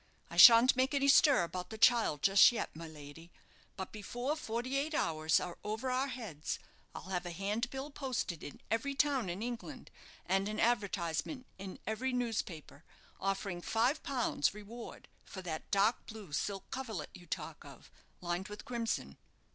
[0.31, 3.29] I shan't make any stir about the child just yet, my lady:
[3.77, 6.57] but before forty eight hours are over our heads,
[6.95, 9.91] I'll have a handbill posted in every town in England,
[10.25, 12.83] and an advertisement in every newspaper,
[13.19, 17.91] offering five pounds reward for that dark blue silk coverlet you talk of,
[18.21, 19.19] lined with crimson."